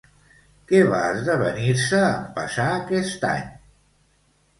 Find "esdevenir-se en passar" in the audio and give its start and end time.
1.09-2.65